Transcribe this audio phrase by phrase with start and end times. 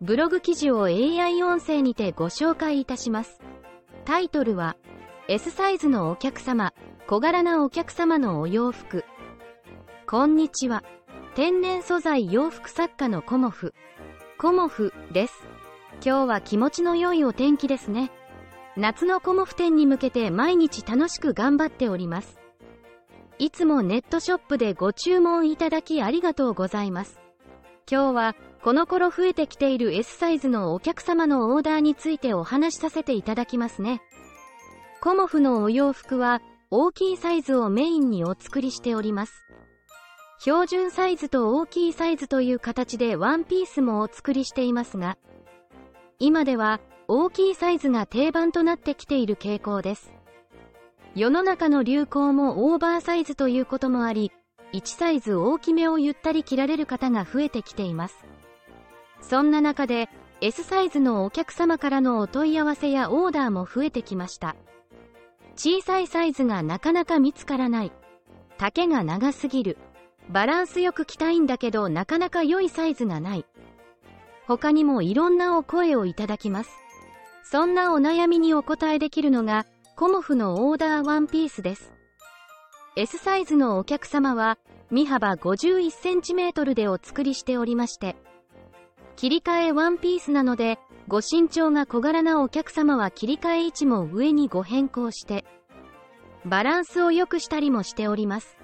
[0.00, 3.40] ブログ記事を AI 音声にてご紹介いたします。
[4.04, 4.76] タイトルは、
[5.28, 6.74] S サイズのお客様、
[7.06, 9.04] 小柄なお客様のお洋服。
[10.08, 10.82] こんにちは。
[11.36, 13.74] 天然素材洋服作家のコモフ。
[14.38, 15.34] コモフです。
[16.04, 18.10] 今日は気持ちの良いお天気ですね。
[18.76, 22.43] 夏のコモフ展に向けて毎日楽しく頑張っております。
[23.38, 27.20] いつもネットショップでご注文いただきありがとうございます。
[27.90, 34.00] 今日はこの頃増えてきている S サイズのお客様のオーダーについてお話しさせていただきますね。
[35.02, 39.44] コモフのお洋服は大きいサイズをメインにお作りしております。
[40.38, 45.18] 標準サイズと大きいサイズという形でワンピースもお作りしていますが、
[46.18, 50.12] 今では大きいサイズが定番となってきている傾向です。
[51.16, 54.32] 世の中の流行もオーバーサイズということもあり、
[54.72, 58.24] 1サイズ大きめをゆったり着られる方が増えてきています。
[59.20, 60.08] そんな中で
[60.40, 64.56] S サイズのお客様からのお問い合わせやオーダーも増えてきました。
[65.54, 67.92] 小さいサイズがなかなか見つからない。
[68.58, 69.78] 丈が長すぎる。
[70.30, 73.46] バランスよく着たいんだけどなかなか良いサイズがない。
[74.48, 76.72] 他にもいろんなお声をいただきます。
[77.44, 79.64] そんなお悩みにお答えできるのが、
[79.96, 81.92] コモフのオーダーワンピースです。
[82.96, 84.58] S サイズのお客様は、
[84.90, 88.16] 身幅 51cm でお作りしておりまして、
[89.14, 95.44] 切り替えワンピースなので、ご身長が小柄なお客様は切り替え位置も上にご変更して、
[96.44, 98.56] バランスを良くしたりもしております。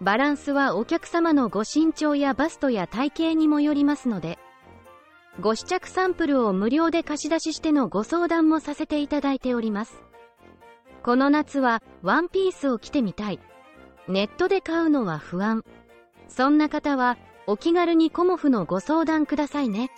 [0.00, 4.38] バランスはお客様のご身長やバストや体型にもよりますので、
[5.40, 10.09] ご試着サンプルを無料で貸し出ししてのご相談もさせていただいております。
[11.02, 13.40] この夏はワンピースを着てみたい。
[14.08, 15.64] ネットで買うのは不安。
[16.28, 19.90] そんな方はお気軽にコモフのご相談くださいね。